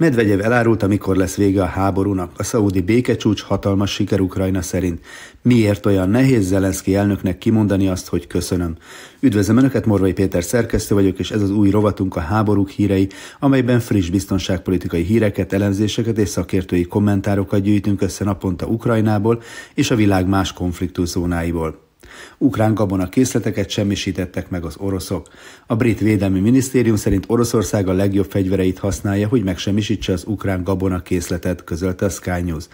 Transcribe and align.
Medvegyev 0.00 0.40
elárulta, 0.40 0.86
mikor 0.86 1.16
lesz 1.16 1.36
vége 1.36 1.62
a 1.62 1.66
háborúnak. 1.66 2.32
A 2.36 2.42
szaudi 2.42 2.80
békecsúcs 2.80 3.42
hatalmas 3.42 3.92
siker 3.92 4.20
Ukrajna 4.20 4.62
szerint. 4.62 5.00
Miért 5.42 5.86
olyan 5.86 6.10
nehéz 6.10 6.46
Zelenszky 6.46 6.94
elnöknek 6.94 7.38
kimondani 7.38 7.88
azt, 7.88 8.08
hogy 8.08 8.26
köszönöm? 8.26 8.76
Üdvözlöm 9.20 9.56
Önöket, 9.56 9.86
Morvai 9.86 10.12
Péter 10.12 10.44
szerkesztő 10.44 10.94
vagyok, 10.94 11.18
és 11.18 11.30
ez 11.30 11.42
az 11.42 11.50
új 11.50 11.70
rovatunk 11.70 12.16
a 12.16 12.20
háborúk 12.20 12.68
hírei, 12.68 13.08
amelyben 13.38 13.80
friss 13.80 14.08
biztonságpolitikai 14.08 15.02
híreket, 15.02 15.52
elemzéseket 15.52 16.18
és 16.18 16.28
szakértői 16.28 16.84
kommentárokat 16.84 17.60
gyűjtünk 17.60 18.02
össze 18.02 18.24
naponta 18.24 18.66
Ukrajnából 18.66 19.42
és 19.74 19.90
a 19.90 19.96
világ 19.96 20.26
más 20.26 20.52
konfliktuszónáiból. 20.52 21.89
Ukrán 22.38 22.74
gabona 22.74 23.08
készleteket 23.08 23.70
semmisítettek 23.70 24.50
meg 24.50 24.64
az 24.64 24.76
oroszok. 24.78 25.28
A 25.66 25.76
brit 25.76 25.98
védelmi 25.98 26.40
minisztérium 26.40 26.96
szerint 26.96 27.24
Oroszország 27.28 27.88
a 27.88 27.92
legjobb 27.92 28.30
fegyvereit 28.30 28.78
használja, 28.78 29.28
hogy 29.28 29.42
megsemmisítse 29.42 30.12
az 30.12 30.24
ukrán 30.26 30.62
gabona 30.62 31.02
készletet, 31.02 31.64
közölte 31.64 32.04
a 32.04 32.08
Sky 32.08 32.40
News. 32.44 32.64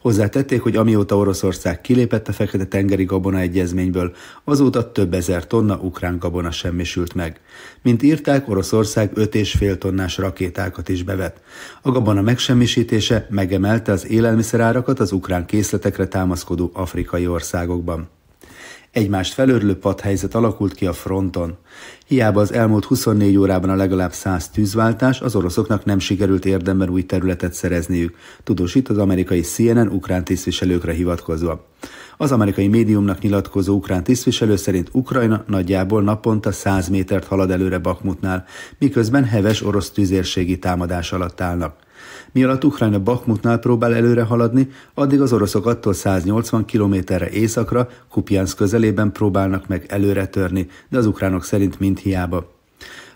Hozzátették, 0.00 0.62
hogy 0.62 0.76
amióta 0.76 1.16
Oroszország 1.16 1.80
kilépett 1.80 2.28
a 2.28 2.32
Fekete-tengeri 2.32 3.04
gabona 3.04 3.38
egyezményből, 3.38 4.14
azóta 4.44 4.92
több 4.92 5.14
ezer 5.14 5.46
tonna 5.46 5.76
ukrán 5.76 6.18
gabona 6.18 6.50
semmisült 6.50 7.14
meg. 7.14 7.40
Mint 7.82 8.02
írták, 8.02 8.48
Oroszország 8.48 9.10
5,5 9.14 9.78
tonnás 9.78 10.18
rakétákat 10.18 10.88
is 10.88 11.02
bevet. 11.02 11.40
A 11.82 11.90
gabona 11.90 12.22
megsemmisítése 12.22 13.26
megemelte 13.30 13.92
az 13.92 14.06
élelmiszerárakat 14.06 15.00
az 15.00 15.12
ukrán 15.12 15.46
készletekre 15.46 16.06
támaszkodó 16.06 16.70
afrikai 16.74 17.26
országokban. 17.26 18.08
Egymást 18.96 19.32
felörlő 19.32 19.78
padhelyzet 19.78 20.34
alakult 20.34 20.74
ki 20.74 20.86
a 20.86 20.92
fronton. 20.92 21.56
Hiába 22.06 22.40
az 22.40 22.52
elmúlt 22.52 22.84
24 22.84 23.36
órában 23.36 23.70
a 23.70 23.74
legalább 23.74 24.12
100 24.12 24.48
tűzváltás, 24.48 25.20
az 25.20 25.36
oroszoknak 25.36 25.84
nem 25.84 25.98
sikerült 25.98 26.44
érdemben 26.44 26.88
új 26.88 27.02
területet 27.02 27.52
szerezniük, 27.52 28.16
tudósít 28.42 28.88
az 28.88 28.98
amerikai 28.98 29.40
CNN 29.40 29.88
ukrán 29.88 30.24
tisztviselőkre 30.24 30.92
hivatkozva. 30.92 31.66
Az 32.16 32.32
amerikai 32.32 32.68
médiumnak 32.68 33.18
nyilatkozó 33.18 33.74
ukrán 33.74 34.04
tisztviselő 34.04 34.56
szerint 34.56 34.88
Ukrajna 34.92 35.44
nagyjából 35.46 36.02
naponta 36.02 36.52
100 36.52 36.88
métert 36.88 37.26
halad 37.26 37.50
előre 37.50 37.78
Bakmutnál, 37.78 38.44
miközben 38.78 39.24
heves 39.24 39.62
orosz 39.62 39.90
tüzérségi 39.90 40.58
támadás 40.58 41.12
alatt 41.12 41.40
állnak. 41.40 41.85
Mi 42.36 42.44
alatt 42.44 42.64
Ukrajna 42.64 42.98
Bakhmutnál 42.98 43.58
próbál 43.58 43.94
előre 43.94 44.22
haladni, 44.22 44.68
addig 44.94 45.20
az 45.20 45.32
oroszok 45.32 45.66
attól 45.66 45.92
180 45.92 46.64
kilométerre 46.64 47.30
északra, 47.30 47.88
Kupjansz 48.10 48.54
közelében 48.54 49.12
próbálnak 49.12 49.66
meg 49.66 49.86
előre 49.88 50.26
törni, 50.26 50.68
de 50.88 50.98
az 50.98 51.06
ukránok 51.06 51.44
szerint 51.44 51.78
mind 51.78 51.98
hiába. 51.98 52.52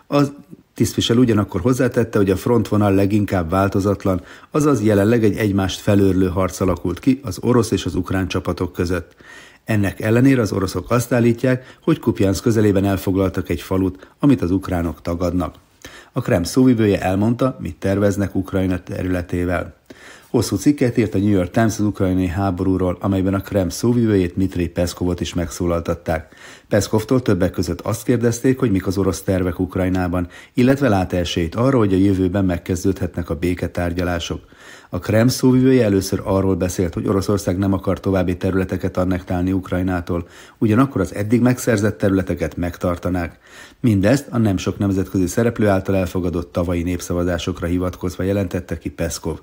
Az 0.07 0.33
tisztviselő 0.75 1.21
ugyanakkor 1.21 1.61
hozzátette, 1.61 2.19
hogy 2.19 2.31
a 2.31 2.37
frontvonal 2.37 2.95
leginkább 2.95 3.51
változatlan, 3.51 4.23
azaz 4.51 4.83
jelenleg 4.83 5.25
egy 5.25 5.37
egymást 5.37 5.81
felőrlő 5.81 6.29
harc 6.29 6.61
alakult 6.61 6.99
ki 6.99 7.21
az 7.23 7.39
orosz 7.41 7.71
és 7.71 7.85
az 7.85 7.95
ukrán 7.95 8.29
csapatok 8.29 8.73
között. 8.73 9.15
Ennek 9.65 10.01
ellenére 10.01 10.41
az 10.41 10.53
oroszok 10.53 10.91
azt 10.91 11.13
állítják, 11.13 11.79
hogy 11.83 11.99
Kupjansz 11.99 12.41
közelében 12.41 12.85
elfoglaltak 12.85 13.49
egy 13.49 13.61
falut, 13.61 14.09
amit 14.19 14.43
az 14.43 14.51
ukránok 14.51 15.03
tagadnak. 15.03 15.55
A 16.13 16.21
Krem 16.21 16.43
szóvivője 16.43 17.01
elmondta, 17.01 17.57
mit 17.59 17.77
terveznek 17.77 18.35
Ukrajna 18.35 18.83
területével. 18.83 19.75
Hosszú 20.31 20.57
cikket 20.57 20.97
írt 20.97 21.15
a 21.15 21.19
New 21.19 21.29
York 21.29 21.51
Times 21.51 21.79
az 21.79 21.85
ukrajnai 21.85 22.27
háborúról, 22.27 22.97
amelyben 23.01 23.35
a 23.35 23.41
Krem 23.41 23.69
szóvivőjét 23.69 24.37
Mitri 24.37 24.69
Peszkovot 24.69 25.21
is 25.21 25.35
megszólaltatták. 25.35 26.35
Peszkovtól 26.69 27.23
többek 27.23 27.51
között 27.51 27.81
azt 27.81 28.05
kérdezték, 28.05 28.59
hogy 28.59 28.71
mik 28.71 28.87
az 28.87 28.99
orosz 28.99 29.23
tervek 29.23 29.59
Ukrajnában, 29.59 30.29
illetve 30.55 30.89
lát 30.89 31.13
esélyt 31.13 31.55
arra, 31.55 31.79
hogy 31.79 31.93
a 31.93 31.97
jövőben 31.97 32.45
megkezdődhetnek 32.45 33.31
a 33.31 33.35
béketárgyalások. 33.35 34.41
A 34.91 34.99
Krem 34.99 35.29
szóvivője 35.29 35.85
először 35.85 36.21
arról 36.25 36.57
beszélt, 36.57 36.95
hogy 36.95 37.09
Oroszország 37.09 37.59
nem 37.59 37.73
akar 37.73 38.01
további 38.01 38.37
területeket 38.37 38.97
annektálni 38.97 39.53
Ukrajnától, 39.53 40.29
ugyanakkor 40.59 41.01
az 41.01 41.15
eddig 41.15 41.41
megszerzett 41.41 41.99
területeket 41.99 42.57
megtartanák. 42.57 43.39
Mindezt 43.81 44.27
a 44.31 44.39
nem 44.39 44.57
sok 44.57 44.79
nemzetközi 44.79 45.27
szereplő 45.27 45.69
által 45.69 45.97
elfogadott 45.97 46.53
tavalyi 46.53 46.83
népszavazásokra 46.83 47.67
hivatkozva 47.67 48.23
jelentette 48.23 48.79
ki 48.79 48.91
Peszkov. 48.91 49.41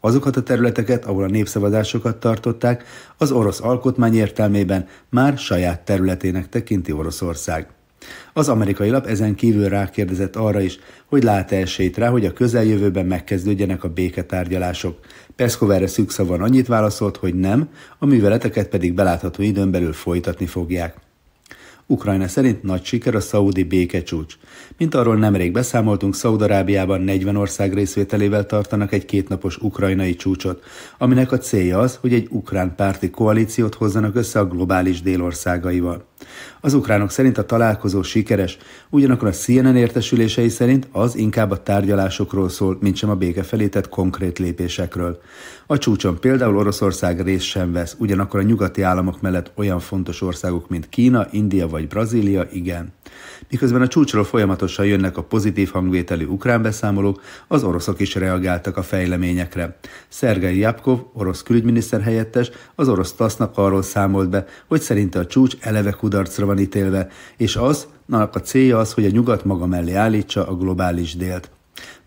Azokat 0.00 0.36
a 0.36 0.42
területeket, 0.42 1.04
ahol 1.04 1.24
a 1.24 1.28
népszavazásokat 1.28 2.16
tartották, 2.16 2.84
az 3.16 3.32
orosz 3.32 3.60
alkotmány 3.60 4.14
értelmében 4.14 4.86
már 5.08 5.38
saját 5.38 5.80
területének 5.80 6.48
tekinti 6.48 6.92
Oroszország. 6.92 7.66
Az 8.32 8.48
amerikai 8.48 8.90
lap 8.90 9.06
ezen 9.06 9.34
kívül 9.34 9.68
rákérdezett 9.68 10.36
arra 10.36 10.60
is, 10.60 10.78
hogy 11.06 11.22
lát-e 11.22 11.56
esélyt 11.56 11.96
rá, 11.96 12.08
hogy 12.08 12.26
a 12.26 12.32
közeljövőben 12.32 13.06
megkezdődjenek 13.06 13.84
a 13.84 13.88
béketárgyalások. 13.88 14.98
Peszkov 15.36 15.70
erre 15.70 15.86
szükszavan 15.86 16.42
annyit 16.42 16.66
válaszolt, 16.66 17.16
hogy 17.16 17.34
nem, 17.34 17.68
a 17.98 18.06
műveleteket 18.06 18.68
pedig 18.68 18.94
belátható 18.94 19.42
időn 19.42 19.70
belül 19.70 19.92
folytatni 19.92 20.46
fogják. 20.46 21.07
Ukrajna 21.90 22.28
szerint 22.28 22.62
nagy 22.62 22.84
siker 22.84 23.14
a 23.14 23.20
szaudi 23.20 23.62
békecsúcs. 23.62 24.34
Mint 24.76 24.94
arról 24.94 25.16
nemrég 25.16 25.52
beszámoltunk, 25.52 26.14
Szaudarábiában 26.14 27.00
40 27.00 27.36
ország 27.36 27.74
részvételével 27.74 28.46
tartanak 28.46 28.92
egy 28.92 29.04
kétnapos 29.04 29.56
ukrajnai 29.56 30.14
csúcsot, 30.14 30.62
aminek 30.98 31.32
a 31.32 31.38
célja 31.38 31.78
az, 31.78 31.98
hogy 32.00 32.12
egy 32.12 32.28
ukrán 32.30 32.74
párti 32.74 33.10
koalíciót 33.10 33.74
hozzanak 33.74 34.16
össze 34.16 34.38
a 34.38 34.46
globális 34.46 35.02
délországaival. 35.02 36.04
Az 36.60 36.74
ukránok 36.74 37.10
szerint 37.10 37.38
a 37.38 37.44
találkozó 37.44 38.02
sikeres, 38.02 38.58
ugyanakkor 38.90 39.28
a 39.28 39.32
CNN 39.32 39.76
értesülései 39.76 40.48
szerint 40.48 40.88
az 40.92 41.16
inkább 41.16 41.50
a 41.50 41.62
tárgyalásokról 41.62 42.48
szól, 42.48 42.78
mint 42.80 42.96
sem 42.96 43.10
a 43.10 43.14
béke 43.14 43.42
felé 43.42 43.68
tett 43.68 43.88
konkrét 43.88 44.38
lépésekről. 44.38 45.20
A 45.66 45.78
csúcson 45.78 46.20
például 46.20 46.56
Oroszország 46.56 47.20
részt 47.20 47.44
sem 47.44 47.72
vesz, 47.72 47.96
ugyanakkor 47.98 48.40
a 48.40 48.42
nyugati 48.42 48.82
államok 48.82 49.20
mellett 49.20 49.52
olyan 49.54 49.80
fontos 49.80 50.22
országok, 50.22 50.68
mint 50.68 50.88
Kína, 50.88 51.26
India 51.30 51.68
vagy 51.68 51.88
Brazília 51.88 52.46
igen. 52.52 52.92
Miközben 53.50 53.82
a 53.82 53.88
csúcsról 53.88 54.24
folyamatosan 54.24 54.86
jönnek 54.86 55.16
a 55.16 55.22
pozitív 55.22 55.70
hangvételű 55.70 56.24
ukrán 56.24 56.62
beszámolók, 56.62 57.22
az 57.48 57.64
oroszok 57.64 58.00
is 58.00 58.14
reagáltak 58.14 58.76
a 58.76 58.82
fejleményekre. 58.82 59.76
Szergei 60.08 60.58
Japkov, 60.58 61.00
orosz 61.12 61.42
külügyminiszter 61.42 62.00
helyettes, 62.00 62.50
az 62.74 62.88
orosz 62.88 63.12
tasznap 63.12 63.58
arról 63.58 63.82
számolt 63.82 64.28
be, 64.28 64.46
hogy 64.66 64.80
szerinte 64.80 65.18
a 65.18 65.26
csúcs 65.26 65.56
eleve 65.60 65.90
kudarcra 66.08 66.46
van 66.46 66.58
ítélve, 66.58 67.08
és 67.36 67.56
az, 67.56 67.86
a 68.10 68.38
célja 68.38 68.78
az, 68.78 68.92
hogy 68.92 69.04
a 69.04 69.10
nyugat 69.10 69.44
maga 69.44 69.66
mellé 69.66 69.92
állítsa 69.92 70.46
a 70.46 70.56
globális 70.56 71.16
délt. 71.16 71.50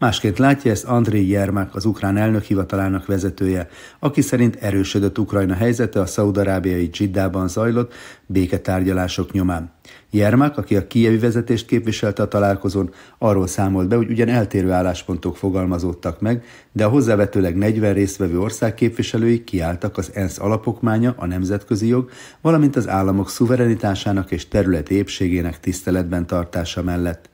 Másként 0.01 0.37
látja 0.37 0.71
ezt 0.71 0.83
André 0.83 1.27
Jermák, 1.27 1.75
az 1.75 1.85
ukrán 1.85 2.17
elnök 2.17 2.43
hivatalának 2.43 3.05
vezetője, 3.05 3.69
aki 3.99 4.21
szerint 4.21 4.55
erősödött 4.55 5.17
Ukrajna 5.17 5.53
helyzete 5.53 5.99
a 5.99 6.05
szaudarábiai 6.05 6.87
Dzsiddában 6.87 7.47
zajlott 7.47 7.93
béketárgyalások 8.25 9.31
nyomán. 9.31 9.71
Jermák, 10.09 10.57
aki 10.57 10.75
a 10.75 10.87
kievi 10.87 11.17
vezetést 11.17 11.65
képviselte 11.65 12.23
a 12.23 12.27
találkozón, 12.27 12.93
arról 13.17 13.47
számolt 13.47 13.87
be, 13.87 13.95
hogy 13.95 14.09
ugyan 14.09 14.27
eltérő 14.27 14.71
álláspontok 14.71 15.37
fogalmazódtak 15.37 16.21
meg, 16.21 16.43
de 16.71 16.85
a 16.85 16.89
hozzávetőleg 16.89 17.55
40 17.55 17.93
résztvevő 17.93 18.39
ország 18.39 18.73
képviselői 18.73 19.43
kiálltak 19.43 19.97
az 19.97 20.11
ENSZ 20.13 20.39
alapokmánya, 20.39 21.13
a 21.17 21.25
nemzetközi 21.25 21.87
jog, 21.87 22.09
valamint 22.41 22.75
az 22.75 22.87
államok 22.87 23.29
szuverenitásának 23.29 24.31
és 24.31 24.47
területi 24.47 24.95
épségének 24.95 25.59
tiszteletben 25.59 26.27
tartása 26.27 26.83
mellett. 26.83 27.30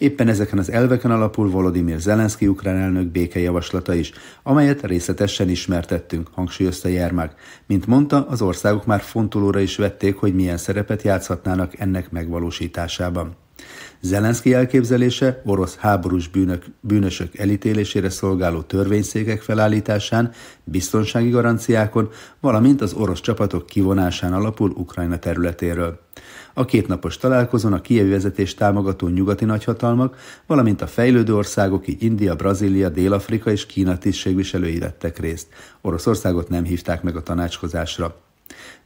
Éppen 0.00 0.28
ezeken 0.28 0.58
az 0.58 0.70
elveken 0.70 1.10
alapul 1.10 1.50
Volodymyr 1.50 1.98
Zelenszky 1.98 2.46
ukrán 2.46 2.76
elnök 2.76 3.06
békejavaslata 3.06 3.94
is, 3.94 4.12
amelyet 4.42 4.86
részletesen 4.86 5.48
ismertettünk, 5.48 6.28
hangsúlyozta 6.32 6.88
Jermák. 6.88 7.34
Mint 7.66 7.86
mondta, 7.86 8.26
az 8.28 8.42
országok 8.42 8.86
már 8.86 9.00
fontolóra 9.00 9.58
is 9.58 9.76
vették, 9.76 10.16
hogy 10.16 10.34
milyen 10.34 10.56
szerepet 10.56 11.02
játszhatnának 11.02 11.78
ennek 11.78 12.10
megvalósításában. 12.10 13.36
Zelenszky 14.00 14.54
elképzelése 14.54 15.42
orosz 15.44 15.76
háborús 15.76 16.28
bűnök, 16.28 16.64
bűnösök 16.80 17.38
elítélésére 17.38 18.10
szolgáló 18.10 18.60
törvényszékek 18.60 19.42
felállításán, 19.42 20.32
biztonsági 20.64 21.30
garanciákon, 21.30 22.10
valamint 22.40 22.80
az 22.80 22.92
orosz 22.92 23.20
csapatok 23.20 23.66
kivonásán 23.66 24.32
alapul 24.32 24.70
Ukrajna 24.70 25.18
területéről. 25.18 26.00
A 26.60 26.64
kétnapos 26.64 27.16
találkozón 27.16 27.72
a 27.72 27.80
kievi 27.80 28.10
vezetés 28.10 28.54
támogató 28.54 29.08
nyugati 29.08 29.44
nagyhatalmak, 29.44 30.16
valamint 30.46 30.82
a 30.82 30.86
fejlődő 30.86 31.34
országok, 31.34 31.88
így 31.88 32.02
India, 32.02 32.34
Brazília, 32.34 32.88
Dél-Afrika 32.88 33.50
és 33.50 33.66
Kína 33.66 33.98
tisztségviselői 33.98 34.78
vettek 34.78 35.18
részt. 35.18 35.46
Oroszországot 35.80 36.48
nem 36.48 36.64
hívták 36.64 37.02
meg 37.02 37.16
a 37.16 37.22
tanácskozásra. 37.22 38.16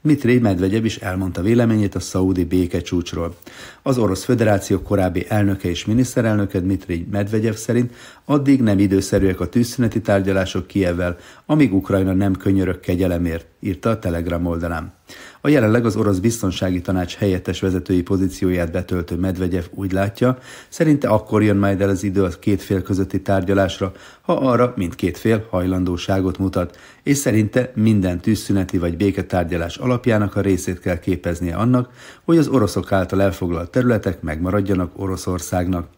Mitré 0.07 0.39
Medvegyev 0.39 0.85
is 0.85 0.97
elmondta 0.97 1.43
véleményét 1.43 1.95
a 1.95 2.01
szaudi 2.01 2.45
békecsúcsról. 2.45 3.35
Az 3.83 3.99
Orosz 3.99 4.25
Föderáció 4.25 4.81
korábbi 4.83 5.27
elnöke 5.29 5.69
és 5.69 5.85
miniszterelnöke 5.85 6.61
Dmitri 6.61 7.07
Medvegyev 7.11 7.55
szerint 7.55 7.95
addig 8.25 8.63
nem 8.63 8.79
időszerűek 8.79 9.41
a 9.41 9.49
tűzszüneti 9.49 10.01
tárgyalások 10.01 10.67
Kievvel, 10.67 11.17
amíg 11.47 11.75
Ukrajna 11.75 12.13
nem 12.13 12.37
könyörök 12.37 12.81
kegyelemért, 12.81 13.47
írta 13.61 13.91
a 13.91 13.99
Telegram 13.99 14.47
oldalán. 14.47 14.93
A 15.41 15.49
jelenleg 15.49 15.87
az 15.87 15.97
orosz 15.97 16.19
biztonsági 16.19 16.81
tanács 16.81 17.15
helyettes 17.15 17.61
vezetői 17.61 18.03
pozícióját 18.03 18.73
betöltő 18.73 19.17
Medvegyev 19.17 19.65
úgy 19.71 19.93
látja, 19.93 20.39
szerinte 20.69 21.09
akkor 21.09 21.43
jön 21.43 21.57
majd 21.57 21.81
el 21.81 21.89
az 21.89 22.03
idő 22.03 22.23
a 22.23 22.29
két 22.29 22.63
fél 22.63 22.83
közötti 22.83 23.23
tárgyalásra, 23.23 23.93
ha 24.21 24.33
arra 24.33 24.73
mindkét 24.77 25.19
fél 25.19 25.47
hajlandóságot 25.51 26.39
mutat, 26.39 26.79
és 27.03 27.17
szerinte 27.17 27.73
minden 27.75 28.21
tűzszüneti 28.21 28.79
vagy 28.79 28.97
béketárgyalás 28.97 29.77
alapjának 29.95 30.37
a 30.37 30.41
részét 30.41 30.81
kell 30.81 30.99
képeznie 30.99 31.57
annak, 31.57 31.91
hogy 32.25 32.39
az 32.39 32.49
oroszok 32.49 32.93
által 32.93 33.23
elfoglalt 33.23 33.71
területek 33.71 34.21
megmaradjanak 34.23 34.93
Oroszországnak. 34.97 35.89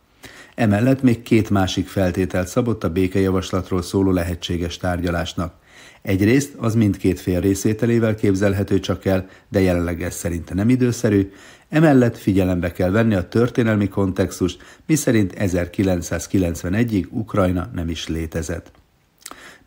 Emellett 0.54 1.02
még 1.02 1.22
két 1.22 1.50
másik 1.50 1.88
feltételt 1.88 2.48
szabott 2.48 2.84
a 2.84 2.90
békejavaslatról 2.90 3.82
szóló 3.82 4.10
lehetséges 4.10 4.76
tárgyalásnak. 4.76 5.54
Egyrészt 6.02 6.54
az 6.56 6.74
mindkét 6.74 7.20
fél 7.20 7.40
részvételével 7.40 8.14
képzelhető 8.14 8.80
csak 8.80 9.04
el, 9.04 9.28
de 9.48 9.60
jelenleg 9.60 10.02
ez 10.02 10.14
szerinte 10.14 10.54
nem 10.54 10.68
időszerű, 10.68 11.32
emellett 11.68 12.18
figyelembe 12.18 12.72
kell 12.72 12.90
venni 12.90 13.14
a 13.14 13.28
történelmi 13.28 13.88
kontextust, 13.88 14.62
miszerint 14.86 15.34
1991-ig 15.38 17.08
Ukrajna 17.10 17.70
nem 17.74 17.88
is 17.88 18.08
létezett. 18.08 18.70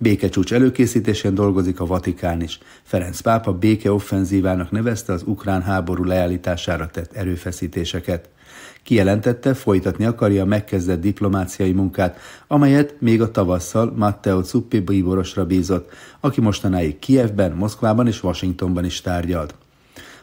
Békecsúcs 0.02 0.54
előkészítésén 0.54 1.34
dolgozik 1.34 1.80
a 1.80 1.86
Vatikán 1.86 2.42
is. 2.42 2.60
Ferenc 2.84 3.20
pápa 3.20 3.54
békeoffenzívának 3.54 4.72
nevezte 4.72 5.14
az 5.14 5.24
ukrán 5.26 5.62
háború 5.62 6.04
leállítására 6.04 6.88
tett 6.88 7.14
erőfeszítéseket. 7.14 8.30
Kijelentette, 8.84 9.54
folytatni 9.54 10.06
akarja 10.06 10.42
a 10.42 10.46
megkezdett 10.46 11.02
diplomáciai 11.02 11.72
munkát, 11.72 12.20
amelyet 12.48 12.96
még 13.00 13.22
a 13.22 13.32
tavasszal 13.32 13.94
Matteo 13.96 14.44
Zuppi 14.44 14.80
bíborosra 14.80 15.46
bízott, 15.46 15.92
aki 16.20 16.42
mostanáig 16.42 17.00
Kievben, 17.00 17.52
Moszkvában 17.52 18.08
és 18.08 18.24
Washingtonban 18.24 18.86
is 18.86 19.02
tárgyalt. 19.02 19.56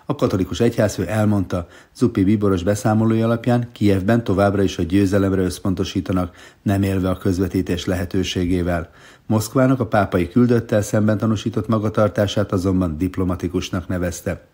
A 0.09 0.15
katolikus 0.15 0.61
egyházfő 0.61 1.07
elmondta, 1.07 1.67
Zupi 1.95 2.25
Bíboros 2.25 2.63
beszámolója 2.63 3.25
alapján 3.25 3.69
Kievben 3.73 4.25
továbbra 4.25 4.63
is 4.63 4.79
a 4.79 4.83
győzelemre 4.83 5.43
összpontosítanak, 5.43 6.37
nem 6.63 6.83
élve 6.83 7.11
a 7.11 7.17
közvetítés 7.17 7.85
lehetőségével. 7.85 8.91
Moszkvának 9.27 9.81
a 9.81 9.87
pápai 9.87 10.29
küldöttel 10.29 10.83
szemben 10.83 11.19
tanúsított 11.19 11.69
magatartását 11.69 12.53
azonban 12.53 12.99
diplomatikusnak 12.99 13.89
nevezte. 13.89 14.47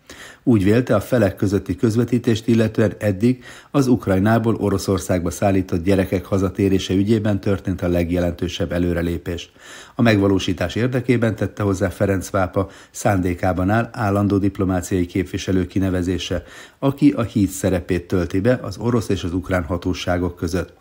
Úgy 0.43 0.63
vélte 0.63 0.95
a 0.95 0.99
felek 0.99 1.35
közötti 1.35 1.75
közvetítést 1.75 2.47
illetően 2.47 2.93
eddig 2.97 3.43
az 3.71 3.87
Ukrajnából 3.87 4.55
Oroszországba 4.55 5.31
szállított 5.31 5.83
gyerekek 5.83 6.25
hazatérése 6.25 6.93
ügyében 6.93 7.39
történt 7.39 7.81
a 7.81 7.87
legjelentősebb 7.87 8.71
előrelépés. 8.71 9.51
A 9.95 10.01
megvalósítás 10.01 10.75
érdekében 10.75 11.35
tette 11.35 11.63
hozzá 11.63 11.89
Ferenc 11.89 12.29
pápa 12.29 12.69
szándékában 12.91 13.69
áll 13.69 13.89
állandó 13.91 14.37
diplomáciai 14.37 15.05
képviselő 15.05 15.67
kinevezése, 15.67 16.43
aki 16.79 17.11
a 17.11 17.21
híd 17.21 17.49
szerepét 17.49 18.07
tölti 18.07 18.39
be 18.39 18.59
az 18.61 18.77
orosz 18.77 19.09
és 19.09 19.23
az 19.23 19.33
ukrán 19.33 19.63
hatóságok 19.63 20.35
között. 20.35 20.73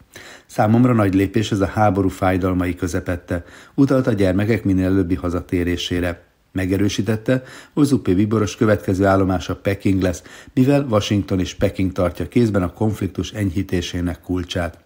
Számomra 0.46 0.92
nagy 0.92 1.14
lépés 1.14 1.52
ez 1.52 1.60
a 1.60 1.66
háború 1.66 2.08
fájdalmai 2.08 2.74
közepette, 2.74 3.44
utalt 3.74 4.06
a 4.06 4.12
gyermekek 4.12 4.64
minél 4.64 4.84
előbbi 4.84 5.14
hazatérésére. 5.14 6.31
Megerősítette, 6.52 7.42
hogy 7.74 7.86
Zuppé 7.86 8.14
Biboros 8.14 8.56
következő 8.56 9.04
állomása 9.04 9.56
Peking 9.56 10.02
lesz, 10.02 10.22
mivel 10.54 10.86
Washington 10.90 11.40
és 11.40 11.54
Peking 11.54 11.92
tartja 11.92 12.28
kézben 12.28 12.62
a 12.62 12.72
konfliktus 12.72 13.30
enyhítésének 13.30 14.20
kulcsát. 14.20 14.78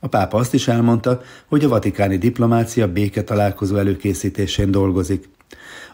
A 0.00 0.08
pápa 0.08 0.38
azt 0.38 0.54
is 0.54 0.68
elmondta, 0.68 1.22
hogy 1.46 1.64
a 1.64 1.68
vatikáni 1.68 2.18
diplomácia 2.18 2.92
béke 2.92 3.22
találkozó 3.22 3.76
előkészítésén 3.76 4.70
dolgozik 4.70 5.28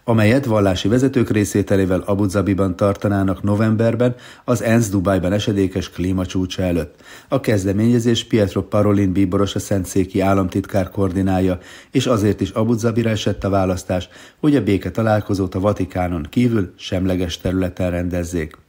amelyet 0.05 0.45
vallási 0.45 0.89
vezetők 0.89 1.31
részvételével 1.31 2.01
Abu 2.01 2.29
Zabiban 2.29 2.77
tartanának 2.77 3.43
novemberben 3.43 4.15
az 4.45 4.63
ENSZ 4.63 4.89
Dubájban 4.91 5.33
esedékes 5.33 5.91
klímacsúcsa 5.91 6.63
előtt. 6.63 6.95
A 7.29 7.41
kezdeményezés 7.41 8.25
Pietro 8.25 8.63
Parolin 8.63 9.13
bíboros 9.13 9.55
a 9.55 9.59
Szentszéki 9.59 10.21
államtitkár 10.21 10.91
koordinálja, 10.91 11.59
és 11.91 12.07
azért 12.07 12.41
is 12.41 12.51
Abu 12.51 12.73
Zabira 12.73 13.11
esett 13.11 13.45
a 13.45 13.51
választás, 13.51 14.09
hogy 14.41 14.57
a 14.57 14.63
béke 14.63 14.91
találkozót 14.91 15.55
a 15.55 15.61
Vatikánon 15.61 16.27
kívül 16.31 16.73
semleges 16.77 17.39
területen 17.39 17.91
rendezzék. 17.91 18.64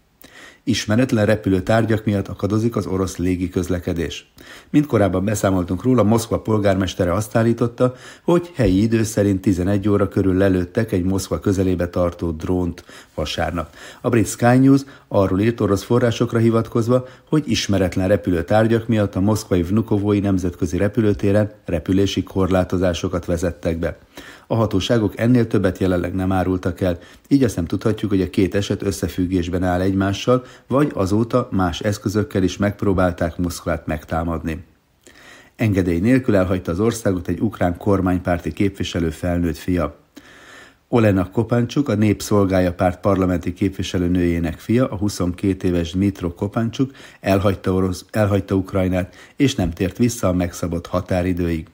Ismeretlen 0.68 1.26
repülő 1.26 1.62
tárgyak 1.62 2.06
miatt 2.06 2.28
akadozik 2.28 2.76
az 2.76 2.86
orosz 2.86 3.18
légi 3.18 3.50
közlekedés. 3.50 4.32
Mint 4.70 4.86
korábban 4.86 5.26
beszámoltunk 5.26 5.84
róla, 5.84 6.04
Moszkva 6.04 6.40
polgármestere 6.40 7.14
azt 7.14 7.36
állította, 7.36 7.96
hogy 8.24 8.52
helyi 8.56 8.82
idő 8.82 9.04
szerint 9.04 9.42
11 9.42 9.90
óra 9.90 10.08
körül 10.08 10.38
lelőttek 10.38 10.92
egy 10.92 11.04
Moszkva 11.04 11.40
közelébe 11.40 11.90
tartó 11.90 12.32
drónt 12.32 12.84
vasárnap. 13.14 13.76
A 14.02 14.10
brit 14.10 14.28
Sky 14.28 14.58
News 14.58 14.82
arról 15.08 15.40
írt 15.40 15.62
orosz 15.62 15.84
forrásokra 15.84 16.40
hivatkozva, 16.40 17.08
hogy 17.30 17.44
ismeretlen 17.48 18.08
repülő 18.08 18.44
tárgyak 18.44 18.88
miatt 18.88 19.16
a 19.16 19.20
moszkvai 19.20 19.64
Vnukovói 19.64 20.20
nemzetközi 20.20 20.78
repülőtéren 20.78 21.52
repülési 21.66 22.24
korlátozásokat 22.24 23.26
vezettek 23.26 23.78
be. 23.80 23.98
A 24.48 24.56
hatóságok 24.56 25.20
ennél 25.20 25.48
többet 25.48 25.78
jelenleg 25.78 26.16
nem 26.16 26.32
árultak 26.32 26.82
el, 26.82 26.98
így 27.28 27.44
azt 27.44 27.56
nem 27.56 27.66
tudhatjuk, 27.66 28.12
hogy 28.12 28.22
a 28.22 28.30
két 28.30 28.56
eset 28.56 28.82
összefüggésben 28.82 29.64
áll 29.64 29.82
egymással, 29.82 30.44
vagy 30.68 30.92
azóta 30.94 31.48
más 31.52 31.80
eszközökkel 31.82 32.44
is 32.44 32.58
megpróbálták 32.58 33.38
Moszkvát 33.38 33.86
megtámadni. 33.86 34.64
Engedély 35.56 36.00
nélkül 36.00 36.36
elhagyta 36.36 36.72
az 36.72 36.80
országot 36.80 37.28
egy 37.28 37.40
ukrán 37.40 37.78
kormánypárti 37.78 38.54
képviselő 38.54 39.10
felnőtt 39.10 39.58
fia. 39.58 39.96
Olena 40.88 41.30
Kopáncsuk, 41.32 41.90
a 41.90 41.96
Népszolgája 41.96 42.74
párt 42.74 43.00
parlamenti 43.00 43.54
képviselőnőjének 43.54 44.60
fia, 44.60 44.88
a 44.88 44.96
22 44.96 45.68
éves 45.68 45.92
Dmitro 45.92 46.34
Kopáncsuk 46.34 46.92
elhagyta, 47.20 47.74
orosz, 47.74 48.06
elhagyta 48.12 48.56
Ukrajnát, 48.56 49.16
és 49.36 49.56
nem 49.56 49.72
tért 49.72 49.98
vissza 49.98 50.28
a 50.28 50.34
megszabott 50.34 50.88
határidőig. 50.88 51.68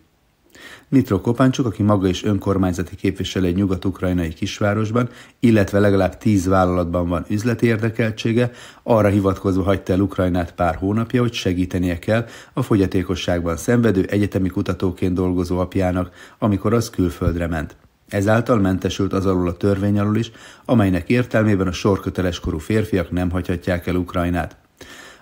Mitro 0.92 1.22
Kopáncsuk, 1.22 1.66
aki 1.66 1.84
maga 1.84 2.08
is 2.08 2.24
önkormányzati 2.24 2.96
képviselő 2.96 3.46
egy 3.46 3.56
nyugat-ukrajnai 3.56 4.34
kisvárosban, 4.34 5.10
illetve 5.40 5.80
legalább 5.80 6.18
tíz 6.18 6.46
vállalatban 6.48 7.08
van 7.08 7.26
üzleti 7.30 7.66
érdekeltsége, 7.66 8.52
arra 8.84 9.08
hivatkozva 9.08 9.64
hagyta 9.64 9.94
el 9.94 10.00
Ukrajnát 10.00 10.54
pár 10.54 10.76
hónapja, 10.76 11.22
hogy 11.22 11.34
segítenie 11.34 12.00
kell 12.00 12.26
a 12.54 12.62
fogyatékosságban 12.62 13.58
szenvedő 13.58 14.06
egyetemi 14.10 14.50
kutatóként 14.50 15.14
dolgozó 15.14 15.60
apjának, 15.60 16.12
amikor 16.40 16.74
az 16.74 16.90
külföldre 16.90 17.48
ment. 17.48 17.76
Ezáltal 18.08 18.60
mentesült 18.60 19.14
az 19.14 19.26
alól 19.26 19.48
a 19.48 19.58
törvény 19.58 20.00
alól 20.00 20.18
is, 20.18 20.32
amelynek 20.66 21.10
értelmében 21.10 21.68
a 21.68 21.72
sorköteles 21.72 22.40
korú 22.40 22.58
férfiak 22.58 23.12
nem 23.12 23.30
hagyhatják 23.30 23.88
el 23.88 23.96
Ukrajnát. 23.96 24.61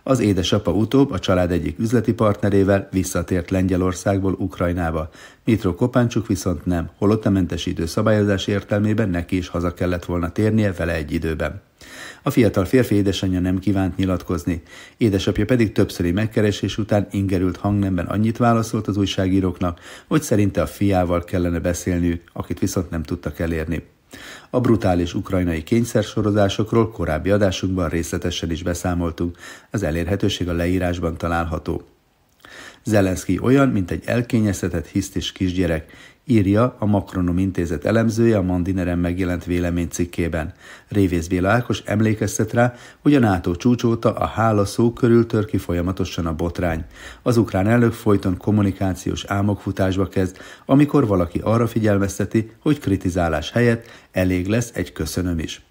Az 0.09 0.19
édesapa 0.19 0.71
utóbb 0.71 1.11
a 1.11 1.19
család 1.19 1.51
egyik 1.51 1.79
üzleti 1.79 2.13
partnerével 2.13 2.87
visszatért 2.91 3.49
Lengyelországból 3.49 4.35
Ukrajnába. 4.37 5.09
Mitro 5.45 5.75
Kopáncsuk 5.75 6.27
viszont 6.27 6.65
nem, 6.65 6.89
holott 6.97 7.25
a 7.25 7.29
mentesítő 7.29 7.85
szabályozás 7.85 8.47
értelmében 8.47 9.09
neki 9.09 9.37
is 9.37 9.47
haza 9.47 9.73
kellett 9.73 10.05
volna 10.05 10.31
térnie 10.31 10.73
vele 10.73 10.93
egy 10.93 11.11
időben. 11.11 11.61
A 12.23 12.29
fiatal 12.29 12.65
férfi 12.65 12.95
édesanyja 12.95 13.39
nem 13.39 13.59
kívánt 13.59 13.97
nyilatkozni, 13.97 14.61
édesapja 14.97 15.45
pedig 15.45 15.71
többszöri 15.71 16.11
megkeresés 16.11 16.77
után 16.77 17.07
ingerült 17.11 17.57
hangnemben 17.57 18.05
annyit 18.05 18.37
válaszolt 18.37 18.87
az 18.87 18.97
újságíróknak, 18.97 19.79
hogy 20.07 20.21
szerinte 20.21 20.61
a 20.61 20.67
fiával 20.67 21.23
kellene 21.23 21.59
beszélniük, 21.59 22.23
akit 22.33 22.59
viszont 22.59 22.89
nem 22.89 23.03
tudtak 23.03 23.39
elérni. 23.39 23.83
A 24.49 24.59
brutális 24.59 25.13
ukrajnai 25.13 25.63
kényszersorozásokról 25.63 26.91
korábbi 26.91 27.29
adásunkban 27.29 27.89
részletesen 27.89 28.51
is 28.51 28.63
beszámoltunk, 28.63 29.37
az 29.71 29.83
elérhetőség 29.83 30.49
a 30.49 30.53
leírásban 30.53 31.17
található. 31.17 31.83
Zelenszky 32.83 33.39
olyan, 33.41 33.69
mint 33.69 33.91
egy 33.91 34.03
elkényeztetett 34.05 34.87
hisztis 34.87 35.31
kisgyerek, 35.31 35.91
írja 36.29 36.75
a 36.79 36.85
Makronom 36.85 37.37
intézet 37.37 37.85
elemzője 37.85 38.37
a 38.37 38.41
Mandineren 38.41 38.99
megjelent 38.99 39.45
véleménycikkében. 39.45 40.53
Révész 40.87 41.27
Béla 41.27 41.49
Ákos 41.49 41.81
emlékeztet 41.85 42.53
rá, 42.53 42.73
hogy 42.99 43.15
a 43.15 43.19
NATO 43.19 43.55
csúcsóta 43.55 44.13
a 44.13 44.25
hála 44.25 44.65
szó 44.65 44.93
körül 44.93 45.25
tör 45.25 45.45
ki 45.45 45.57
folyamatosan 45.57 46.25
a 46.25 46.33
botrány. 46.33 46.85
Az 47.21 47.37
ukrán 47.37 47.67
elnök 47.67 47.93
folyton 47.93 48.37
kommunikációs 48.37 49.25
álmokfutásba 49.25 50.07
kezd, 50.07 50.37
amikor 50.65 51.07
valaki 51.07 51.39
arra 51.43 51.67
figyelmezteti, 51.67 52.51
hogy 52.59 52.79
kritizálás 52.79 53.51
helyett 53.51 53.85
elég 54.11 54.47
lesz 54.47 54.71
egy 54.73 54.91
köszönöm 54.91 55.39
is. 55.39 55.61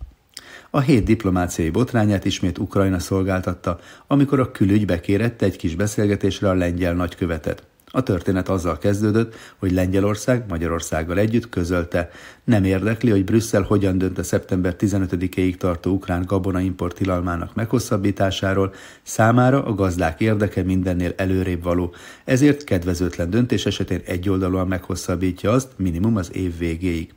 A 0.70 0.80
hét 0.80 1.04
diplomáciai 1.04 1.70
botrányát 1.70 2.24
ismét 2.24 2.58
Ukrajna 2.58 2.98
szolgáltatta, 2.98 3.78
amikor 4.06 4.40
a 4.40 4.50
külügy 4.50 4.84
bekérette 4.84 5.44
egy 5.44 5.56
kis 5.56 5.74
beszélgetésre 5.74 6.48
a 6.48 6.54
lengyel 6.54 6.94
nagykövetet. 6.94 7.67
A 7.90 8.02
történet 8.02 8.48
azzal 8.48 8.78
kezdődött, 8.78 9.34
hogy 9.56 9.72
Lengyelország 9.72 10.44
Magyarországgal 10.48 11.18
együtt 11.18 11.48
közölte. 11.48 12.10
Nem 12.44 12.64
érdekli, 12.64 13.10
hogy 13.10 13.24
Brüsszel 13.24 13.62
hogyan 13.62 13.98
dönt 13.98 14.18
a 14.18 14.22
szeptember 14.22 14.74
15-ig 14.78 15.56
tartó 15.56 15.92
ukrán 15.92 16.24
gabonaimport 16.26 16.96
tilalmának 16.96 17.54
meghosszabbításáról, 17.54 18.74
számára 19.02 19.64
a 19.64 19.74
gazdák 19.74 20.20
érdeke 20.20 20.62
mindennél 20.62 21.12
előrébb 21.16 21.62
való. 21.62 21.94
Ezért 22.24 22.64
kedvezőtlen 22.64 23.30
döntés 23.30 23.66
esetén 23.66 24.00
egyoldalúan 24.04 24.68
meghosszabbítja 24.68 25.50
azt 25.50 25.68
minimum 25.76 26.16
az 26.16 26.30
év 26.34 26.58
végéig. 26.58 27.12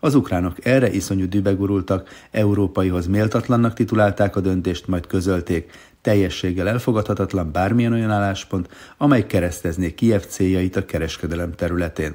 Az 0.00 0.14
ukránok 0.14 0.66
erre 0.66 0.92
iszonyú 0.92 1.28
dübegurultak, 1.28 2.08
európaihoz 2.30 3.06
méltatlannak 3.06 3.74
titulálták 3.74 4.36
a 4.36 4.40
döntést, 4.40 4.86
majd 4.86 5.06
közölték. 5.06 5.70
Teljességgel 6.06 6.68
elfogadhatatlan 6.68 7.52
bármilyen 7.52 7.92
olyan 7.92 8.10
álláspont, 8.10 8.68
amely 8.96 9.26
keresztezné 9.26 9.94
Kiev 9.94 10.20
céljait 10.20 10.76
a 10.76 10.84
kereskedelem 10.84 11.52
területén. 11.52 12.14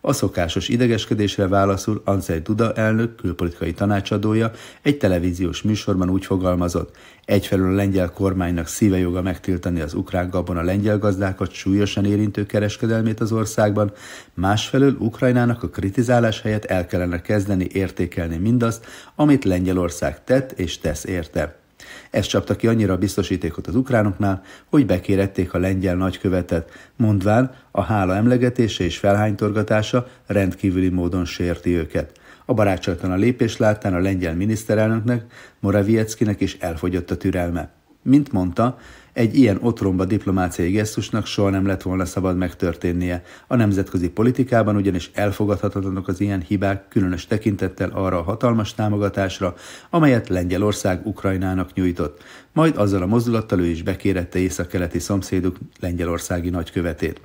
A 0.00 0.12
szokásos 0.12 0.68
idegeskedésre 0.68 1.48
válaszul 1.48 2.02
Anzej 2.04 2.40
Duda 2.40 2.72
elnök, 2.72 3.16
külpolitikai 3.16 3.72
tanácsadója 3.72 4.50
egy 4.82 4.98
televíziós 4.98 5.62
műsorban 5.62 6.10
úgy 6.10 6.24
fogalmazott, 6.24 6.96
egyfelől 7.24 7.72
a 7.72 7.74
lengyel 7.74 8.10
kormánynak 8.10 8.66
szíve 8.66 8.98
joga 8.98 9.22
megtiltani 9.22 9.80
az 9.80 9.94
ukrán 9.94 10.30
gabon 10.30 10.56
a 10.56 10.62
lengyel 10.62 10.98
gazdákat 10.98 11.52
súlyosan 11.52 12.04
érintő 12.04 12.46
kereskedelmét 12.46 13.20
az 13.20 13.32
országban, 13.32 13.92
másfelől 14.34 14.96
Ukrajnának 14.98 15.62
a 15.62 15.68
kritizálás 15.68 16.40
helyett 16.40 16.64
el 16.64 16.86
kellene 16.86 17.22
kezdeni 17.22 17.66
értékelni 17.72 18.36
mindazt, 18.36 18.86
amit 19.14 19.44
Lengyelország 19.44 20.24
tett 20.24 20.52
és 20.52 20.78
tesz 20.78 21.04
érte. 21.04 21.64
Ez 22.10 22.26
csapta 22.26 22.56
ki 22.56 22.66
annyira 22.66 22.92
a 22.92 22.98
biztosítékot 22.98 23.66
az 23.66 23.74
ukránoknál, 23.74 24.42
hogy 24.70 24.86
bekérették 24.86 25.54
a 25.54 25.58
lengyel 25.58 25.96
nagykövetet, 25.96 26.70
mondván 26.96 27.54
a 27.70 27.82
hála 27.82 28.14
emlegetése 28.14 28.84
és 28.84 28.98
felhánytorgatása 28.98 30.06
rendkívüli 30.26 30.88
módon 30.88 31.24
sérti 31.24 31.76
őket. 31.76 32.12
A 32.44 32.54
barátságtalan 32.54 33.18
lépés 33.18 33.56
láttán 33.56 33.94
a 33.94 33.98
lengyel 33.98 34.34
miniszterelnöknek, 34.34 35.24
Moravieckinek 35.60 36.40
is 36.40 36.56
elfogyott 36.60 37.10
a 37.10 37.16
türelme. 37.16 37.70
Mint 38.02 38.32
mondta, 38.32 38.78
egy 39.16 39.36
ilyen 39.38 39.58
otromba 39.60 40.04
diplomáciai 40.04 40.70
gesztusnak 40.70 41.26
soha 41.26 41.50
nem 41.50 41.66
lett 41.66 41.82
volna 41.82 42.04
szabad 42.04 42.36
megtörténnie. 42.36 43.22
A 43.46 43.56
nemzetközi 43.56 44.08
politikában 44.10 44.76
ugyanis 44.76 45.10
elfogadhatatlanok 45.14 46.08
az 46.08 46.20
ilyen 46.20 46.40
hibák, 46.40 46.88
különös 46.88 47.26
tekintettel 47.26 47.90
arra 47.90 48.18
a 48.18 48.22
hatalmas 48.22 48.74
támogatásra, 48.74 49.54
amelyet 49.90 50.28
Lengyelország 50.28 51.06
Ukrajnának 51.06 51.72
nyújtott. 51.74 52.22
Majd 52.52 52.76
azzal 52.76 53.02
a 53.02 53.06
mozdulattal 53.06 53.60
ő 53.60 53.66
is 53.66 53.82
bekérette 53.82 54.38
északkeleti 54.38 54.98
szomszéduk 54.98 55.56
Lengyelországi 55.80 56.50
nagykövetét. 56.50 57.20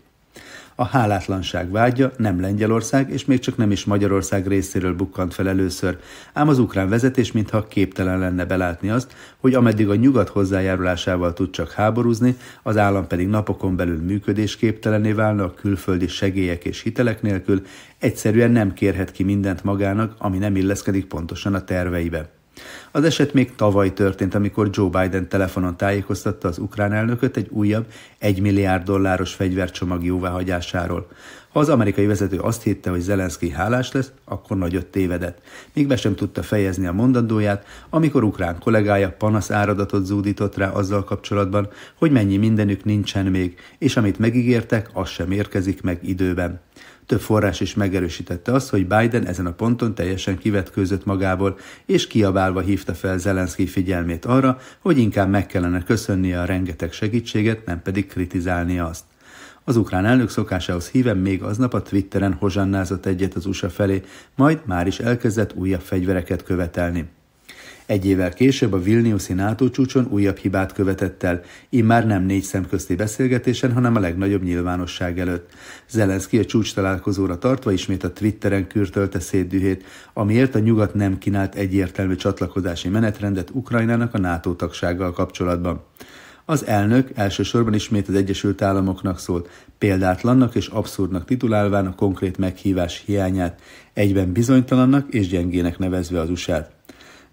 A 0.75 0.85
hálátlanság 0.85 1.71
vágya 1.71 2.11
nem 2.17 2.41
Lengyelország, 2.41 3.09
és 3.09 3.25
még 3.25 3.39
csak 3.39 3.57
nem 3.57 3.71
is 3.71 3.85
Magyarország 3.85 4.47
részéről 4.47 4.95
bukkant 4.95 5.33
fel 5.33 5.47
először, 5.47 5.97
ám 6.33 6.47
az 6.47 6.59
ukrán 6.59 6.89
vezetés 6.89 7.31
mintha 7.31 7.67
képtelen 7.67 8.19
lenne 8.19 8.45
belátni 8.45 8.89
azt, 8.89 9.15
hogy 9.37 9.53
ameddig 9.53 9.89
a 9.89 9.95
nyugat 9.95 10.29
hozzájárulásával 10.29 11.33
tud 11.33 11.49
csak 11.49 11.71
háborúzni, 11.71 12.37
az 12.63 12.77
állam 12.77 13.07
pedig 13.07 13.27
napokon 13.27 13.75
belül 13.75 14.01
működésképtelené 14.01 15.11
válna 15.11 15.43
a 15.43 15.53
külföldi 15.53 16.07
segélyek 16.07 16.65
és 16.65 16.81
hitelek 16.81 17.21
nélkül, 17.21 17.61
egyszerűen 17.97 18.51
nem 18.51 18.73
kérhet 18.73 19.11
ki 19.11 19.23
mindent 19.23 19.63
magának, 19.63 20.15
ami 20.17 20.37
nem 20.37 20.55
illeszkedik 20.55 21.05
pontosan 21.05 21.53
a 21.53 21.63
terveibe. 21.63 22.40
Az 22.91 23.03
eset 23.03 23.33
még 23.33 23.55
tavaly 23.55 23.93
történt, 23.93 24.35
amikor 24.35 24.69
Joe 24.71 24.89
Biden 24.89 25.27
telefonon 25.27 25.77
tájékoztatta 25.77 26.47
az 26.47 26.57
ukrán 26.57 26.93
elnököt 26.93 27.37
egy 27.37 27.47
újabb, 27.49 27.85
egy 28.17 28.41
milliárd 28.41 28.83
dolláros 28.83 29.33
fegyvercsomag 29.33 30.03
jóváhagyásáról. 30.03 31.07
Ha 31.51 31.59
az 31.59 31.69
amerikai 31.69 32.05
vezető 32.05 32.37
azt 32.37 32.63
hitte, 32.63 32.89
hogy 32.89 32.99
Zelenszky 32.99 33.49
hálás 33.49 33.91
lesz, 33.91 34.11
akkor 34.25 34.57
nagyot 34.57 34.85
tévedett. 34.85 35.41
Még 35.73 35.87
be 35.87 35.95
sem 35.95 36.15
tudta 36.15 36.43
fejezni 36.43 36.85
a 36.87 36.91
mondandóját, 36.91 37.65
amikor 37.89 38.23
ukrán 38.23 38.59
kollégája 38.59 39.15
panasz 39.17 39.51
áradatot 39.51 40.05
zúdított 40.05 40.57
rá 40.57 40.69
azzal 40.69 41.03
kapcsolatban, 41.03 41.69
hogy 41.95 42.11
mennyi 42.11 42.37
mindenük 42.37 42.83
nincsen 42.83 43.25
még, 43.25 43.57
és 43.77 43.97
amit 43.97 44.19
megígértek, 44.19 44.89
az 44.93 45.09
sem 45.09 45.31
érkezik 45.31 45.81
meg 45.81 45.99
időben. 46.01 46.59
Több 47.11 47.21
forrás 47.21 47.59
is 47.59 47.73
megerősítette 47.73 48.53
azt, 48.53 48.69
hogy 48.69 48.87
Biden 48.87 49.27
ezen 49.27 49.45
a 49.45 49.51
ponton 49.51 49.95
teljesen 49.95 50.37
kivetkőzött 50.37 51.05
magából, 51.05 51.57
és 51.85 52.07
kiabálva 52.07 52.59
hívta 52.59 52.93
fel 52.93 53.17
Zelenszky 53.17 53.67
figyelmét 53.67 54.25
arra, 54.25 54.59
hogy 54.79 54.97
inkább 54.97 55.29
meg 55.29 55.45
kellene 55.45 55.83
köszönnie 55.83 56.41
a 56.41 56.45
rengeteg 56.45 56.91
segítséget, 56.91 57.65
nem 57.65 57.81
pedig 57.81 58.07
kritizálnia 58.07 58.85
azt. 58.85 59.03
Az 59.63 59.77
ukrán 59.77 60.05
elnök 60.05 60.29
szokásához 60.29 60.89
híven 60.89 61.17
még 61.17 61.43
aznap 61.43 61.73
a 61.73 61.81
Twitteren 61.81 62.33
hozsannázott 62.33 63.05
egyet 63.05 63.33
az 63.33 63.45
USA 63.45 63.69
felé, 63.69 64.01
majd 64.35 64.61
már 64.65 64.87
is 64.87 64.99
elkezdett 64.99 65.53
újabb 65.53 65.81
fegyvereket 65.81 66.43
követelni. 66.43 67.09
Egy 67.91 68.05
évvel 68.05 68.33
később 68.33 68.73
a 68.73 68.81
Vilniuszi 68.81 69.33
NATO 69.33 69.69
csúcson 69.69 70.07
újabb 70.09 70.37
hibát 70.37 70.73
követett 70.73 71.23
el, 71.23 71.41
immár 71.69 72.05
nem 72.05 72.23
négy 72.23 72.43
szemközti 72.43 72.95
beszélgetésen, 72.95 73.73
hanem 73.73 73.95
a 73.95 73.99
legnagyobb 73.99 74.43
nyilvánosság 74.43 75.19
előtt. 75.19 75.49
Zelenszky 75.89 76.37
a 76.37 76.45
csúcs 76.45 76.73
találkozóra 76.73 77.37
tartva 77.37 77.71
ismét 77.71 78.03
a 78.03 78.13
Twitteren 78.13 78.67
kürtölte 78.67 79.19
szétdühét, 79.19 79.83
amiért 80.13 80.55
a 80.55 80.59
nyugat 80.59 80.93
nem 80.93 81.17
kínált 81.17 81.55
egyértelmű 81.55 82.15
csatlakozási 82.15 82.89
menetrendet 82.89 83.49
Ukrajnának 83.53 84.13
a 84.13 84.19
NATO 84.19 84.53
tagsággal 84.53 85.11
kapcsolatban. 85.11 85.83
Az 86.45 86.65
elnök 86.65 87.09
elsősorban 87.15 87.73
ismét 87.73 88.07
az 88.07 88.15
Egyesült 88.15 88.61
Államoknak 88.61 89.19
szólt, 89.19 89.49
példátlannak 89.77 90.55
és 90.55 90.67
abszurdnak 90.67 91.25
titulálván 91.25 91.85
a 91.85 91.95
konkrét 91.95 92.37
meghívás 92.37 93.03
hiányát, 93.05 93.61
egyben 93.93 94.31
bizonytalannak 94.31 95.13
és 95.13 95.27
gyengének 95.27 95.77
nevezve 95.77 96.19
az 96.19 96.29
USA-t. 96.29 96.80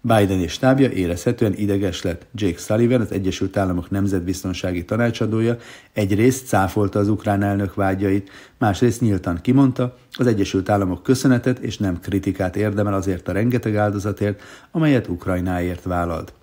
Biden 0.01 0.39
és 0.39 0.51
stábja 0.51 0.89
érezhetően 0.89 1.53
ideges 1.53 2.01
lett. 2.01 2.25
Jake 2.33 2.57
Sullivan, 2.57 3.01
az 3.01 3.11
Egyesült 3.11 3.57
Államok 3.57 3.89
nemzetbiztonsági 3.89 4.85
tanácsadója 4.85 5.57
egyrészt 5.93 6.47
cáfolta 6.47 6.99
az 6.99 7.09
ukrán 7.09 7.43
elnök 7.43 7.73
vágyait, 7.73 8.29
másrészt 8.57 9.01
nyíltan 9.01 9.39
kimondta, 9.41 9.97
az 10.11 10.27
Egyesült 10.27 10.69
Államok 10.69 11.03
köszönetet 11.03 11.59
és 11.59 11.77
nem 11.77 11.99
kritikát 11.99 12.55
érdemel 12.55 12.93
azért 12.93 13.27
a 13.27 13.31
rengeteg 13.31 13.75
áldozatért, 13.75 14.41
amelyet 14.71 15.07
Ukrajnáért 15.07 15.83
vállalt. 15.83 16.33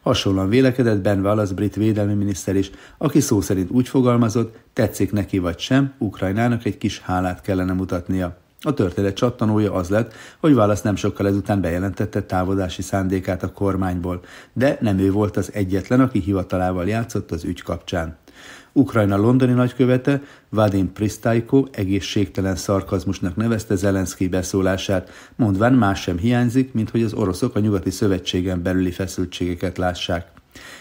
Hasonlóan 0.00 0.48
vélekedett 0.48 1.00
Ben 1.00 1.20
Wallace 1.20 1.54
brit 1.54 1.74
védelmi 1.74 2.14
miniszter 2.14 2.56
is, 2.56 2.70
aki 2.98 3.20
szó 3.20 3.40
szerint 3.40 3.70
úgy 3.70 3.88
fogalmazott, 3.88 4.56
tetszik 4.72 5.12
neki 5.12 5.38
vagy 5.38 5.58
sem, 5.58 5.92
Ukrajnának 5.98 6.64
egy 6.64 6.78
kis 6.78 7.00
hálát 7.00 7.40
kellene 7.40 7.72
mutatnia. 7.72 8.36
A 8.60 8.74
történet 8.74 9.14
csattanója 9.14 9.72
az 9.72 9.88
lett, 9.88 10.14
hogy 10.38 10.54
válasz 10.54 10.82
nem 10.82 10.96
sokkal 10.96 11.26
ezután 11.26 11.60
bejelentette 11.60 12.22
távozási 12.22 12.82
szándékát 12.82 13.42
a 13.42 13.52
kormányból, 13.52 14.20
de 14.52 14.78
nem 14.80 14.98
ő 14.98 15.12
volt 15.12 15.36
az 15.36 15.50
egyetlen, 15.52 16.00
aki 16.00 16.18
hivatalával 16.20 16.88
játszott 16.88 17.30
az 17.30 17.44
ügy 17.44 17.62
kapcsán. 17.62 18.16
Ukrajna 18.72 19.16
londoni 19.16 19.52
nagykövete 19.52 20.22
Vadim 20.48 20.92
Pristajko 20.92 21.64
egészségtelen 21.72 22.56
szarkazmusnak 22.56 23.36
nevezte 23.36 23.74
Zelenszky 23.74 24.28
beszólását, 24.28 25.10
mondván 25.36 25.72
más 25.72 26.00
sem 26.00 26.18
hiányzik, 26.18 26.72
mint 26.72 26.90
hogy 26.90 27.02
az 27.02 27.12
oroszok 27.12 27.54
a 27.54 27.60
nyugati 27.60 27.90
szövetségen 27.90 28.62
belüli 28.62 28.90
feszültségeket 28.90 29.78
lássák. 29.78 30.26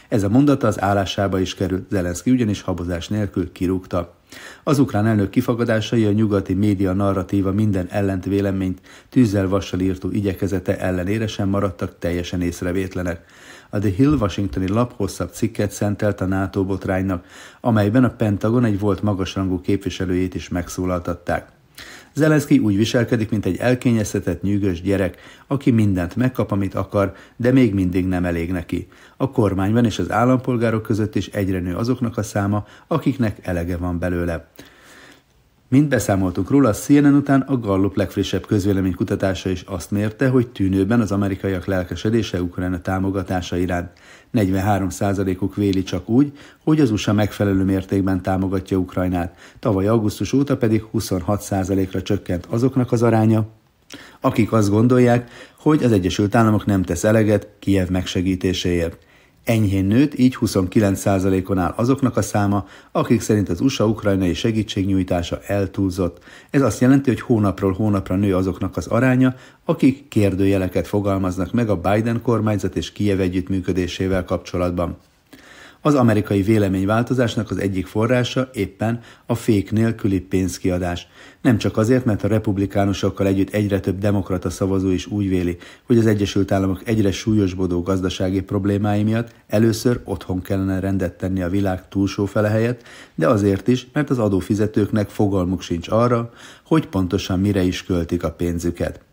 Ez 0.08 0.24
a 0.24 0.30
mondata 0.30 0.68
az 0.68 0.82
állásába 0.82 1.40
is 1.40 1.56
került, 1.56 1.90
Zelenszky 1.90 2.32
ugyanis 2.32 2.62
habozás 2.62 3.08
nélkül 3.08 3.52
kirúgta. 3.52 4.17
Az 4.64 4.80
ukrán 4.80 5.06
elnök 5.06 5.30
kifagadásai 5.30 6.06
a 6.06 6.12
nyugati 6.12 6.54
média 6.54 6.94
narratíva 6.94 7.52
minden 7.52 7.88
ellent 7.90 8.26
véleményt 8.26 8.82
tűzzel 9.10 9.48
vassal 9.48 9.80
írtó 9.80 10.12
igyekezete 10.12 10.80
ellenére 10.80 11.28
sem 11.28 11.50
maradtak 11.50 12.00
teljesen 12.00 12.42
észrevétlenek. 12.42 13.26
A 13.70 13.80
The 13.80 13.90
Hill 13.90 14.14
Washingtoni 14.20 14.68
lap 14.68 14.94
hosszabb 14.96 15.32
cikket 15.32 15.72
szentelt 15.72 16.22
a 16.22 16.26
NATO 16.26 16.66
botránynak, 16.66 17.26
amelyben 17.62 18.04
a 18.04 18.10
Pentagon 18.10 18.66
egy 18.66 18.80
volt 18.80 19.02
magasrangú 19.02 19.62
képviselőjét 19.62 20.36
is 20.36 20.50
megszólaltatták. 20.50 21.57
Zelenszky 22.14 22.58
úgy 22.58 22.78
viselkedik, 22.78 23.30
mint 23.30 23.46
egy 23.46 23.58
elkényeztetett 23.58 24.42
nyűgös 24.42 24.82
gyerek, 24.82 25.18
aki 25.48 25.72
mindent 25.72 26.16
megkap, 26.16 26.52
amit 26.52 26.76
akar, 26.76 27.14
de 27.36 27.52
még 27.52 27.74
mindig 27.74 28.06
nem 28.08 28.26
elég 28.26 28.52
neki. 28.52 28.88
A 29.18 29.32
kormányban 29.32 29.86
és 29.86 30.00
az 30.00 30.12
állampolgárok 30.12 30.82
között 30.82 31.16
is 31.16 31.28
egyre 31.28 31.60
nő 31.60 31.76
azoknak 31.76 32.18
a 32.18 32.24
száma, 32.24 32.66
akiknek 32.88 33.38
elege 33.42 33.78
van 33.78 34.00
belőle. 34.00 34.48
Mint 35.70 35.90
beszámoltuk 35.90 36.50
róla, 36.50 36.70
a 36.70 36.74
CNN 36.74 37.14
után 37.14 37.42
a 37.42 37.60
Gallup 37.60 37.96
legfrissebb 37.96 38.46
közvéleménykutatása 38.46 39.50
is 39.50 39.62
azt 39.62 39.92
mérte, 39.92 40.28
hogy 40.28 40.48
tűnőben 40.48 41.02
az 41.02 41.12
amerikaiak 41.12 41.66
lelkesedése 41.66 42.42
Ukrajna 42.42 42.82
támogatása 42.82 43.58
iránt. 43.58 43.90
43%-uk 44.34 45.56
véli 45.56 45.84
csak 45.84 46.10
úgy, 46.10 46.32
hogy 46.64 46.80
az 46.80 46.92
USA 46.92 47.14
megfelelő 47.14 47.64
mértékben 47.64 48.22
támogatja 48.22 48.78
Ukrajnát, 48.78 49.38
tavaly 49.60 49.88
augusztus 49.88 50.34
óta 50.34 50.58
pedig 50.58 50.84
26%-ra 50.94 52.02
csökkent 52.02 52.46
azoknak 52.46 52.92
az 52.92 53.04
aránya, 53.04 53.48
akik 54.22 54.52
azt 54.52 54.70
gondolják, 54.70 55.30
hogy 55.58 55.84
az 55.84 55.92
Egyesült 55.92 56.36
Államok 56.36 56.66
nem 56.66 56.84
tesz 56.84 57.04
eleget 57.04 57.48
Kiev 57.60 57.90
megsegítéséért. 57.90 59.07
Enyhén 59.48 59.86
nőtt, 59.86 60.18
így 60.18 60.38
29%-on 60.42 61.58
áll 61.58 61.74
azoknak 61.76 62.18
a 62.18 62.22
száma, 62.22 62.68
akik 62.92 63.22
szerint 63.22 63.50
az 63.50 63.62
USA-ukrajnai 63.62 64.34
segítségnyújtása 64.34 65.40
eltúlzott. 65.46 66.24
Ez 66.50 66.62
azt 66.62 66.82
jelenti, 66.82 67.10
hogy 67.10 67.22
hónapról 67.22 67.74
hónapra 67.74 68.16
nő 68.16 68.36
azoknak 68.36 68.78
az 68.78 68.88
aránya, 68.88 69.36
akik 69.66 70.08
kérdőjeleket 70.08 70.88
fogalmaznak 70.88 71.52
meg 71.52 71.70
a 71.70 71.76
Biden 71.76 72.22
kormányzat 72.22 72.76
és 72.76 72.92
Kiev 72.92 73.20
együttműködésével 73.20 74.24
kapcsolatban. 74.24 74.98
Az 75.88 75.96
amerikai 75.96 76.42
véleményváltozásnak 76.42 77.52
az 77.52 77.58
egyik 77.58 77.86
forrása 77.86 78.50
éppen 78.54 79.00
a 79.26 79.36
fék 79.36 79.72
nélküli 79.72 80.20
pénzkiadás. 80.20 81.08
Nem 81.42 81.58
csak 81.58 81.78
azért, 81.78 82.06
mert 82.06 82.24
a 82.24 82.28
republikánusokkal 82.28 83.28
együtt 83.28 83.50
egyre 83.50 83.80
több 83.80 83.98
demokrata 83.98 84.50
szavazó 84.50 84.90
is 84.90 85.06
úgy 85.06 85.30
véli, 85.30 85.58
hogy 85.84 85.98
az 85.98 86.06
Egyesült 86.06 86.52
Államok 86.52 86.82
egyre 86.86 87.12
súlyosbodó 87.12 87.82
gazdasági 87.82 88.42
problémái 88.42 89.04
miatt 89.04 89.36
először 89.48 90.02
otthon 90.04 90.42
kellene 90.42 90.80
rendet 90.80 91.18
tenni 91.18 91.42
a 91.42 91.50
világ 91.50 91.88
túlsó 91.88 92.26
fele 92.26 92.50
helyett, 92.50 92.82
de 93.16 93.28
azért 93.28 93.68
is, 93.68 93.88
mert 93.94 94.10
az 94.10 94.20
adófizetőknek 94.20 95.10
fogalmuk 95.10 95.62
sincs 95.62 95.90
arra, 95.90 96.32
hogy 96.66 96.88
pontosan 96.88 97.40
mire 97.40 97.62
is 97.62 97.84
költik 97.84 98.24
a 98.24 98.32
pénzüket 98.32 99.07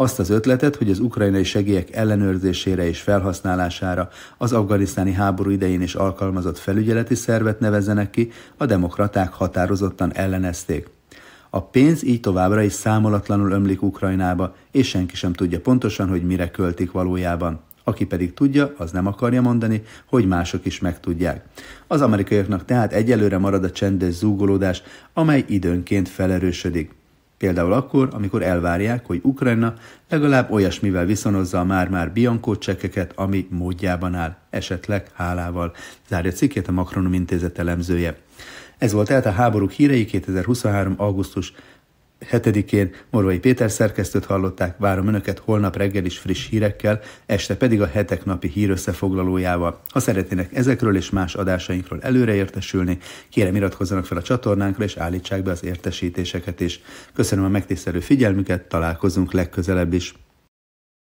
azt 0.00 0.18
az 0.18 0.30
ötletet, 0.30 0.76
hogy 0.76 0.90
az 0.90 0.98
ukrajnai 0.98 1.44
segélyek 1.44 1.94
ellenőrzésére 1.96 2.88
és 2.88 3.00
felhasználására 3.00 4.08
az 4.38 4.52
afganisztáni 4.52 5.12
háború 5.12 5.50
idején 5.50 5.82
is 5.82 5.94
alkalmazott 5.94 6.58
felügyeleti 6.58 7.14
szervet 7.14 7.60
nevezzenek 7.60 8.10
ki, 8.10 8.30
a 8.56 8.66
demokraták 8.66 9.32
határozottan 9.32 10.12
ellenezték. 10.12 10.88
A 11.50 11.62
pénz 11.62 12.04
így 12.04 12.20
továbbra 12.20 12.62
is 12.62 12.72
számolatlanul 12.72 13.50
ömlik 13.50 13.82
Ukrajnába, 13.82 14.54
és 14.70 14.88
senki 14.88 15.16
sem 15.16 15.32
tudja 15.32 15.60
pontosan, 15.60 16.08
hogy 16.08 16.22
mire 16.22 16.50
költik 16.50 16.90
valójában. 16.90 17.60
Aki 17.84 18.04
pedig 18.06 18.34
tudja, 18.34 18.72
az 18.76 18.90
nem 18.90 19.06
akarja 19.06 19.42
mondani, 19.42 19.82
hogy 20.06 20.26
mások 20.26 20.66
is 20.66 20.80
megtudják. 20.80 21.44
Az 21.86 22.00
amerikaiaknak 22.00 22.64
tehát 22.64 22.92
egyelőre 22.92 23.38
marad 23.38 23.64
a 23.64 23.70
csendes 23.70 24.12
zúgolódás, 24.12 24.82
amely 25.12 25.44
időnként 25.48 26.08
felerősödik. 26.08 26.98
Például 27.40 27.72
akkor, 27.72 28.08
amikor 28.12 28.42
elvárják, 28.42 29.06
hogy 29.06 29.20
Ukrajna 29.22 29.74
legalább 30.08 30.50
olyasmivel 30.50 31.04
viszonozza 31.04 31.60
a 31.60 31.64
már-már 31.64 32.12
Bianco 32.12 32.56
csekkeket, 32.56 33.12
ami 33.14 33.46
módjában 33.50 34.14
áll, 34.14 34.36
esetleg 34.50 35.10
hálával, 35.14 35.72
zárja 36.08 36.32
cikkét 36.32 36.68
a 36.68 36.72
Macronum 36.72 37.12
intézet 37.12 37.58
elemzője. 37.58 38.16
Ez 38.78 38.92
volt 38.92 39.06
tehát 39.06 39.26
a 39.26 39.30
háborúk 39.30 39.70
hírei 39.70 40.04
2023. 40.04 40.94
augusztus 40.96 41.52
7-én 42.30 42.90
Morvai 43.10 43.38
Péter 43.38 43.70
szerkesztőt 43.70 44.24
hallották, 44.24 44.78
várom 44.78 45.06
Önöket 45.06 45.38
holnap 45.38 45.76
reggel 45.76 46.04
is 46.04 46.18
friss 46.18 46.48
hírekkel, 46.48 47.00
este 47.26 47.56
pedig 47.56 47.80
a 47.80 47.86
hetek 47.86 48.24
napi 48.24 48.48
hír 48.48 48.70
összefoglalójával. 48.70 49.80
Ha 49.88 50.00
szeretnének 50.00 50.54
ezekről 50.54 50.96
és 50.96 51.10
más 51.10 51.34
adásainkról 51.34 52.00
előre 52.02 52.34
értesülni, 52.34 52.98
kérem 53.28 53.56
iratkozzanak 53.56 54.06
fel 54.06 54.18
a 54.18 54.22
csatornánkra 54.22 54.84
és 54.84 54.96
állítsák 54.96 55.42
be 55.42 55.50
az 55.50 55.64
értesítéseket 55.64 56.60
is. 56.60 56.80
Köszönöm 57.14 57.44
a 57.44 57.48
megtisztelő 57.48 58.00
figyelmüket, 58.00 58.68
találkozunk 58.68 59.32
legközelebb 59.32 59.92
is. 59.92 60.14